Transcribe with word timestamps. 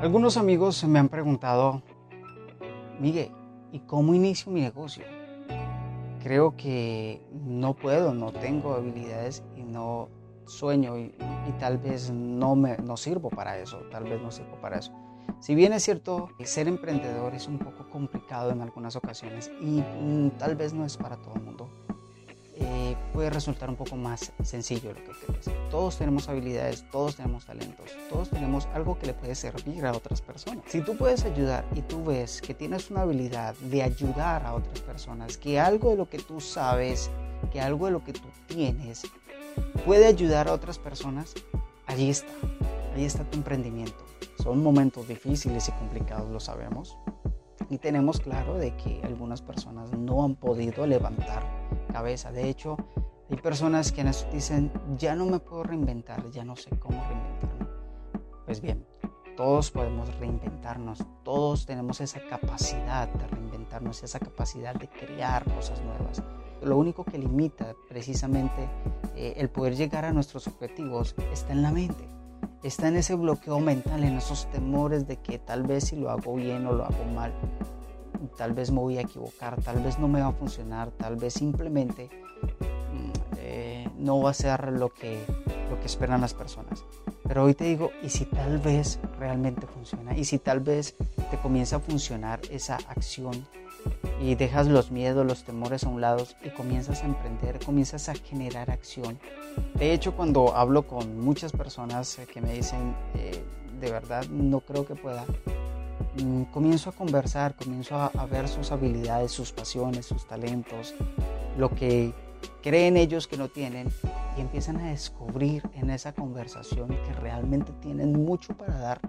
Algunos 0.00 0.36
amigos 0.36 0.84
me 0.84 0.98
han 0.98 1.08
preguntado, 1.08 1.82
Miguel, 3.00 3.30
¿y 3.72 3.78
cómo 3.80 4.14
inicio 4.14 4.52
mi 4.52 4.60
negocio? 4.60 5.04
Creo 6.22 6.54
que 6.54 7.22
no 7.32 7.72
puedo, 7.72 8.12
no 8.12 8.30
tengo 8.30 8.74
habilidades 8.74 9.42
y 9.56 9.62
no 9.62 10.10
sueño 10.44 10.98
y, 10.98 11.14
tal 11.58 11.78
vez 11.78 12.10
no, 12.10 12.54
me, 12.54 12.76
no 12.76 12.98
sirvo 12.98 13.30
para 13.30 13.58
eso, 13.58 13.78
tal 13.90 14.04
vez 14.04 14.20
no 14.20 14.30
sirvo 14.30 14.60
para 14.60 14.80
eso. 14.80 14.92
Si 15.40 15.54
bien 15.54 15.72
es 15.72 15.84
cierto, 15.84 16.28
ser 16.44 16.68
emprendedor 16.68 17.34
es 17.34 17.48
un 17.48 17.58
poco 17.58 17.88
complicado 17.88 18.50
en 18.50 18.60
algunas 18.60 18.96
ocasiones 18.96 19.50
y 19.62 19.80
mm, 19.80 20.32
tal 20.38 20.56
vez 20.56 20.74
no 20.74 20.84
es 20.84 20.98
para 20.98 21.16
todo 21.16 21.36
el 21.36 21.42
mundo, 21.42 21.70
eh, 22.58 22.96
puede 23.12 23.28
resultar 23.28 23.68
un 23.68 23.76
poco 23.76 23.96
más 23.96 24.32
sencillo 24.42 24.94
lo 24.94 25.04
que 25.04 25.12
crees. 25.26 25.50
Todos 25.70 25.98
tenemos 25.98 26.28
habilidades, 26.28 26.88
todos 26.90 27.16
tenemos 27.16 27.44
talentos, 27.44 27.90
todos 28.08 28.30
tenemos 28.30 28.66
algo 28.72 28.98
que 28.98 29.06
le 29.06 29.14
puede 29.14 29.34
servir 29.34 29.84
a 29.84 29.92
otras 29.92 30.22
personas. 30.22 30.64
Si 30.66 30.80
tú 30.80 30.96
puedes 30.96 31.24
ayudar 31.24 31.66
y 31.74 31.82
tú 31.82 32.02
ves 32.02 32.40
que 32.40 32.54
tienes 32.54 32.90
una 32.90 33.02
habilidad 33.02 33.54
de 33.56 33.82
ayudar 33.82 34.46
a 34.46 34.54
otras 34.54 34.80
personas, 34.80 35.36
que 35.36 35.60
algo 35.60 35.90
de 35.90 35.96
lo 35.96 36.08
que 36.08 36.18
tú 36.18 36.40
sabes, 36.40 37.10
que 37.52 37.60
algo 37.60 37.86
de 37.86 37.92
lo 37.92 38.02
que 38.02 38.14
tú 38.14 38.28
tienes 38.46 39.02
puede 39.84 40.06
ayudar 40.06 40.48
a 40.48 40.54
otras 40.54 40.78
personas, 40.78 41.34
allí 41.86 42.08
está, 42.08 42.32
allí 42.94 43.04
está 43.04 43.24
tu 43.24 43.36
emprendimiento. 43.36 44.02
Son 44.42 44.62
momentos 44.62 45.06
difíciles 45.08 45.68
y 45.68 45.72
complicados, 45.72 46.30
lo 46.30 46.40
sabemos. 46.40 46.96
Y 47.68 47.78
tenemos 47.78 48.20
claro 48.20 48.54
de 48.54 48.74
que 48.76 49.02
algunas 49.02 49.42
personas 49.42 49.92
no 49.92 50.24
han 50.24 50.36
podido 50.36 50.86
levantar 50.86 51.42
De 52.02 52.48
hecho, 52.50 52.76
hay 53.30 53.38
personas 53.38 53.90
que 53.90 54.04
nos 54.04 54.30
dicen, 54.30 54.70
ya 54.98 55.14
no 55.14 55.24
me 55.24 55.38
puedo 55.38 55.62
reinventar, 55.62 56.30
ya 56.30 56.44
no 56.44 56.54
sé 56.54 56.68
cómo 56.78 57.02
reinventarme. 57.08 57.66
Pues 58.44 58.60
bien, 58.60 58.86
todos 59.34 59.70
podemos 59.70 60.14
reinventarnos, 60.18 61.02
todos 61.24 61.64
tenemos 61.64 62.02
esa 62.02 62.20
capacidad 62.20 63.08
de 63.08 63.26
reinventarnos, 63.28 64.02
esa 64.02 64.18
capacidad 64.18 64.74
de 64.74 64.88
crear 64.88 65.42
cosas 65.54 65.80
nuevas. 65.82 66.22
Lo 66.62 66.76
único 66.76 67.02
que 67.02 67.16
limita 67.16 67.74
precisamente 67.88 68.68
eh, 69.16 69.32
el 69.38 69.48
poder 69.48 69.74
llegar 69.74 70.04
a 70.04 70.12
nuestros 70.12 70.46
objetivos 70.48 71.14
está 71.32 71.54
en 71.54 71.62
la 71.62 71.72
mente, 71.72 72.06
está 72.62 72.88
en 72.88 72.96
ese 72.96 73.14
bloqueo 73.14 73.58
mental, 73.58 74.04
en 74.04 74.18
esos 74.18 74.50
temores 74.50 75.06
de 75.06 75.16
que 75.16 75.38
tal 75.38 75.62
vez 75.62 75.84
si 75.84 75.96
lo 75.96 76.10
hago 76.10 76.34
bien 76.34 76.66
o 76.66 76.72
lo 76.72 76.84
hago 76.84 77.04
mal, 77.14 77.32
tal 78.26 78.52
vez 78.52 78.70
me 78.70 78.80
voy 78.80 78.98
a 78.98 79.02
equivocar, 79.02 79.60
tal 79.62 79.82
vez 79.82 79.98
no 79.98 80.08
me 80.08 80.20
va 80.20 80.28
a 80.28 80.32
funcionar, 80.32 80.90
tal 80.90 81.16
vez 81.16 81.34
simplemente 81.34 82.08
mm, 82.92 83.10
eh, 83.38 83.88
no 83.96 84.20
va 84.20 84.30
a 84.30 84.34
ser 84.34 84.72
lo 84.72 84.92
que, 84.92 85.24
lo 85.70 85.78
que 85.80 85.86
esperan 85.86 86.20
las 86.20 86.34
personas. 86.34 86.84
Pero 87.26 87.44
hoy 87.44 87.54
te 87.54 87.64
digo, 87.64 87.90
¿y 88.02 88.08
si 88.08 88.24
tal 88.24 88.58
vez 88.58 89.00
realmente 89.18 89.66
funciona? 89.66 90.16
¿Y 90.16 90.24
si 90.24 90.38
tal 90.38 90.60
vez 90.60 90.94
te 91.30 91.38
comienza 91.38 91.76
a 91.76 91.80
funcionar 91.80 92.40
esa 92.50 92.76
acción 92.76 93.46
y 94.20 94.34
dejas 94.36 94.68
los 94.68 94.90
miedos, 94.90 95.26
los 95.26 95.44
temores 95.44 95.84
a 95.84 95.88
un 95.88 96.00
lado 96.00 96.24
y 96.44 96.50
comienzas 96.50 97.02
a 97.02 97.06
emprender, 97.06 97.58
comienzas 97.64 98.08
a 98.08 98.14
generar 98.14 98.70
acción? 98.70 99.18
De 99.74 99.92
hecho, 99.92 100.14
cuando 100.14 100.54
hablo 100.54 100.86
con 100.86 101.18
muchas 101.18 101.52
personas 101.52 102.18
que 102.32 102.40
me 102.40 102.52
dicen, 102.52 102.94
eh, 103.14 103.42
de 103.80 103.90
verdad 103.90 104.26
no 104.28 104.60
creo 104.60 104.86
que 104.86 104.94
pueda, 104.94 105.24
Mm, 106.22 106.44
comienzo 106.44 106.90
a 106.90 106.92
conversar, 106.92 107.54
comienzo 107.56 107.96
a, 107.96 108.26
ver 108.26 108.48
sus 108.48 108.72
habilidades, 108.72 109.32
sus 109.32 109.52
pasiones, 109.52 110.06
sus 110.06 110.26
talentos, 110.26 110.94
lo 111.58 111.74
que 111.74 112.14
creen 112.62 112.96
ellos 112.96 113.26
que 113.26 113.36
no 113.36 113.48
tienen 113.48 113.88
y 114.36 114.40
empiezan 114.40 114.78
a 114.78 114.90
descubrir 114.90 115.62
en 115.74 115.90
esa 115.90 116.12
conversación 116.12 116.88
que 116.88 117.12
realmente 117.20 117.72
tienen 117.82 118.12
mucho 118.12 118.56
para 118.56 118.78
dar 118.78 119.00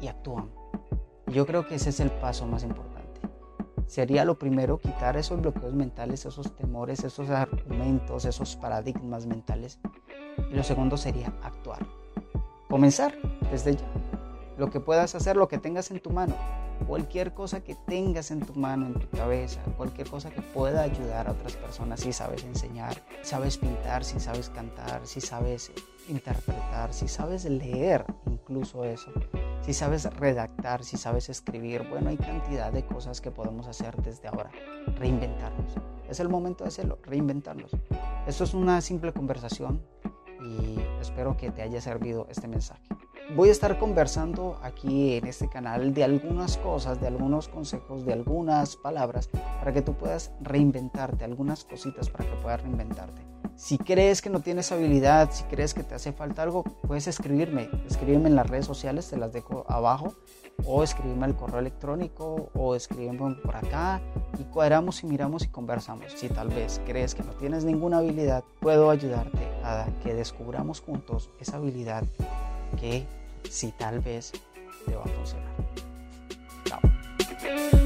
y 0.00 0.08
actúan. 0.08 0.50
Yo 1.28 1.46
creo 1.46 1.66
que 1.66 1.76
ese 1.76 1.90
es 1.90 2.00
el 2.00 2.10
paso 2.10 2.46
más 2.46 2.64
importante. 2.64 3.20
Sería 3.86 4.24
lo 4.24 4.38
primero 4.38 4.80
quitar 4.80 5.16
esos 5.16 5.40
bloqueos 5.40 5.74
mentales, 5.74 6.26
esos 6.26 6.56
temores, 6.56 7.04
esos 7.04 7.30
argumentos, 7.30 8.24
esos 8.24 8.56
paradigmas 8.56 9.26
mentales. 9.26 9.78
Y 10.50 10.54
lo 10.54 10.64
segundo 10.64 10.96
sería 10.96 11.32
actuar. 11.42 11.86
Comenzar 12.68 13.14
desde 13.52 13.76
ya 13.76 13.86
lo 14.56 14.70
que 14.70 14.80
puedas 14.80 15.14
hacer, 15.14 15.36
lo 15.36 15.48
que 15.48 15.58
tengas 15.58 15.90
en 15.90 16.00
tu 16.00 16.10
mano. 16.10 16.34
Cualquier 16.86 17.32
cosa 17.34 17.62
que 17.62 17.76
tengas 17.86 18.30
en 18.30 18.40
tu 18.40 18.54
mano, 18.54 18.86
en 18.86 18.94
tu 18.94 19.08
cabeza, 19.16 19.60
cualquier 19.76 20.08
cosa 20.08 20.30
que 20.30 20.42
pueda 20.42 20.82
ayudar 20.82 21.28
a 21.28 21.32
otras 21.32 21.54
personas, 21.54 22.00
si 22.00 22.12
sabes 22.12 22.42
enseñar, 22.44 23.00
sabes 23.22 23.58
pintar, 23.58 24.04
si 24.04 24.18
sabes 24.18 24.48
cantar, 24.50 25.06
si 25.06 25.20
sabes 25.20 25.70
interpretar, 26.08 26.92
si 26.92 27.06
sabes 27.06 27.44
leer, 27.44 28.04
incluso 28.26 28.84
eso, 28.84 29.12
si 29.62 29.72
sabes 29.72 30.04
redactar, 30.16 30.84
si 30.84 30.96
sabes 30.96 31.28
escribir, 31.28 31.88
bueno, 31.88 32.10
hay 32.10 32.16
cantidad 32.16 32.72
de 32.72 32.84
cosas 32.84 33.20
que 33.20 33.30
podemos 33.30 33.68
hacer 33.68 33.96
desde 34.02 34.28
ahora, 34.28 34.50
reinventarnos. 34.98 35.74
Es 36.08 36.18
el 36.20 36.28
momento 36.28 36.64
de 36.64 36.68
hacerlo, 36.68 36.98
reinventarnos. 37.02 37.70
Esto 38.26 38.44
es 38.44 38.52
una 38.52 38.80
simple 38.80 39.12
conversación 39.12 39.80
y 40.42 40.78
espero 41.00 41.36
que 41.36 41.50
te 41.50 41.62
haya 41.62 41.80
servido 41.80 42.26
este 42.28 42.48
mensaje 42.48 42.82
voy 43.30 43.48
a 43.48 43.52
estar 43.52 43.78
conversando 43.78 44.58
aquí 44.62 45.14
en 45.14 45.26
este 45.26 45.48
canal 45.48 45.94
de 45.94 46.04
algunas 46.04 46.56
cosas, 46.58 47.00
de 47.00 47.06
algunos 47.06 47.48
consejos, 47.48 48.04
de 48.04 48.12
algunas 48.12 48.76
palabras 48.76 49.28
para 49.58 49.72
que 49.72 49.82
tú 49.82 49.94
puedas 49.94 50.30
reinventarte, 50.40 51.24
algunas 51.24 51.64
cositas 51.64 52.10
para 52.10 52.28
que 52.28 52.36
puedas 52.36 52.62
reinventarte. 52.62 53.22
Si 53.56 53.78
crees 53.78 54.20
que 54.20 54.30
no 54.30 54.40
tienes 54.40 54.72
habilidad, 54.72 55.30
si 55.30 55.44
crees 55.44 55.74
que 55.74 55.84
te 55.84 55.94
hace 55.94 56.12
falta 56.12 56.42
algo, 56.42 56.64
puedes 56.64 57.06
escribirme. 57.06 57.70
Escríbeme 57.88 58.28
en 58.28 58.34
las 58.34 58.50
redes 58.50 58.66
sociales, 58.66 59.08
te 59.08 59.16
las 59.16 59.32
dejo 59.32 59.64
abajo. 59.68 60.14
O 60.64 60.82
escríbeme 60.82 61.24
al 61.24 61.36
correo 61.36 61.60
electrónico 61.60 62.50
o 62.54 62.74
escríbeme 62.74 63.34
por 63.36 63.56
acá 63.56 64.00
y 64.38 64.44
cuadramos 64.44 65.02
y 65.02 65.06
miramos 65.06 65.44
y 65.44 65.48
conversamos. 65.48 66.12
Si 66.12 66.28
tal 66.28 66.48
vez 66.48 66.80
crees 66.84 67.14
que 67.14 67.22
no 67.22 67.32
tienes 67.32 67.64
ninguna 67.64 67.98
habilidad, 67.98 68.44
puedo 68.60 68.90
ayudarte 68.90 69.46
a 69.64 69.86
que 70.02 70.14
descubramos 70.14 70.80
juntos 70.80 71.30
esa 71.40 71.56
habilidad 71.56 72.04
que 72.76 73.06
si 73.48 73.72
tal 73.72 74.00
vez 74.00 74.32
te 74.86 74.94
va 74.94 75.04
a 75.04 75.08
funcionar. 75.08 75.54
Chao. 76.64 77.83